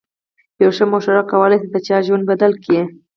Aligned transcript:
یوه 0.61 0.73
ښه 0.77 0.85
مشوره 0.91 1.23
کولای 1.31 1.57
شي 1.61 1.67
د 1.71 1.75
چا 1.87 1.97
ژوند 2.07 2.23
بدل 2.31 2.51
کړي. 2.63 2.81